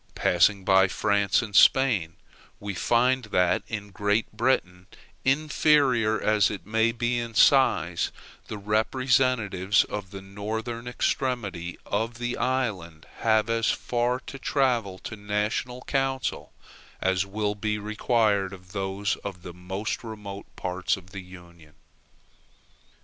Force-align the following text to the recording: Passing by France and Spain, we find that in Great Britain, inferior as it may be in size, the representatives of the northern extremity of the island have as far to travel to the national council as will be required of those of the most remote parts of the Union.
Passing 0.15 0.65
by 0.65 0.87
France 0.87 1.43
and 1.43 1.55
Spain, 1.55 2.15
we 2.59 2.73
find 2.73 3.25
that 3.25 3.61
in 3.67 3.91
Great 3.91 4.31
Britain, 4.35 4.87
inferior 5.23 6.19
as 6.19 6.49
it 6.49 6.65
may 6.65 6.91
be 6.91 7.19
in 7.19 7.35
size, 7.35 8.11
the 8.47 8.57
representatives 8.57 9.83
of 9.83 10.09
the 10.09 10.23
northern 10.23 10.87
extremity 10.87 11.77
of 11.85 12.17
the 12.17 12.35
island 12.35 13.05
have 13.17 13.47
as 13.47 13.69
far 13.69 14.19
to 14.21 14.39
travel 14.39 14.97
to 14.97 15.15
the 15.15 15.21
national 15.21 15.81
council 15.83 16.51
as 16.99 17.23
will 17.27 17.53
be 17.53 17.77
required 17.77 18.53
of 18.53 18.71
those 18.71 19.17
of 19.17 19.43
the 19.43 19.53
most 19.53 20.03
remote 20.03 20.47
parts 20.55 20.97
of 20.97 21.11
the 21.11 21.21
Union. 21.21 21.75